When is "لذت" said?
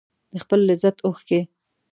0.69-0.97